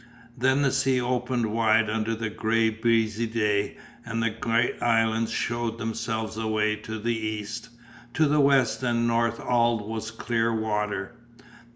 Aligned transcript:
Then 0.35 0.63
the 0.63 0.71
sea 0.71 0.99
opened 0.99 1.53
wide 1.53 1.87
under 1.87 2.15
the 2.15 2.31
grey 2.31 2.71
breezy 2.71 3.27
day 3.27 3.77
and 4.03 4.23
the 4.23 4.31
great 4.31 4.81
islands 4.81 5.29
shewed 5.31 5.77
themselves 5.77 6.37
away 6.37 6.75
to 6.77 6.97
the 6.97 7.15
east. 7.15 7.69
To 8.15 8.25
the 8.25 8.39
west 8.41 8.81
and 8.81 8.97
the 9.03 9.13
north 9.13 9.39
all 9.39 9.77
was 9.87 10.09
clear 10.09 10.51
water. 10.51 11.11